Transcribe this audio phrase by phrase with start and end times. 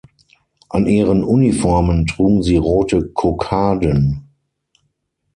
[0.69, 4.27] An ihren Uniformen trugen sie rote Kokarden.